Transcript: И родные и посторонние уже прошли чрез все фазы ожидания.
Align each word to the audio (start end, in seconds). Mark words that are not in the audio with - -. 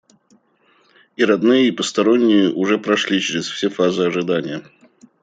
И 1.15 1.23
родные 1.23 1.67
и 1.67 1.71
посторонние 1.71 2.51
уже 2.51 2.79
прошли 2.79 3.21
чрез 3.21 3.47
все 3.47 3.69
фазы 3.69 4.01
ожидания. 4.07 4.63